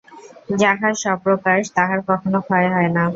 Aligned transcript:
যাহা 0.55 0.89
স্বপ্রকাশ, 1.03 1.61
তাহার 1.77 1.99
কখনও 2.09 2.39
ক্ষয় 2.41 2.67
হয় 2.73 2.89
না। 2.97 3.03